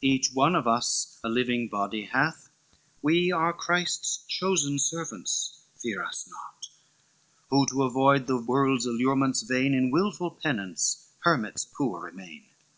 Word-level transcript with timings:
Each 0.00 0.30
one 0.32 0.54
of 0.54 0.66
us 0.66 1.20
a 1.22 1.28
living 1.28 1.68
body 1.68 2.06
hath, 2.06 2.48
We 3.02 3.30
are 3.30 3.52
Christ's 3.52 4.24
chosen 4.26 4.78
servants, 4.78 5.60
fear 5.76 6.02
us 6.02 6.26
naught, 6.26 6.68
Who 7.50 7.66
to 7.66 7.82
avoid 7.82 8.26
the 8.26 8.40
world's 8.40 8.86
allurements 8.86 9.42
vain, 9.42 9.74
In 9.74 9.90
wilful 9.90 10.30
penance, 10.30 11.10
hermits 11.24 11.66
poor 11.66 12.00
remain. 12.04 12.46